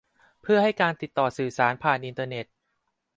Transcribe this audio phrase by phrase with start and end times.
[0.41, 2.45] เพื่อให้การติดต่อสื่อสารผ่านอินเทอร์เน็ต